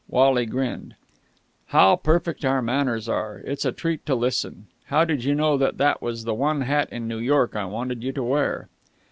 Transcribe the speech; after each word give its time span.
Wally 0.09 0.47
grinned. 0.47 0.95
"How 1.67 1.95
perfect 1.95 2.43
our 2.43 2.63
manners 2.63 3.07
are! 3.07 3.37
It's 3.45 3.65
a 3.65 3.71
treat 3.71 4.03
to 4.07 4.15
listen! 4.15 4.65
How 4.85 5.05
did 5.05 5.23
you 5.25 5.35
know 5.35 5.57
that 5.57 5.77
that 5.77 6.01
was 6.01 6.23
the 6.23 6.33
one 6.33 6.61
hat 6.61 6.89
in 6.91 7.07
New 7.07 7.19
York 7.19 7.55
I 7.55 7.65
wanted 7.65 8.01
you 8.03 8.11
to 8.13 8.23
wear?" 8.23 8.67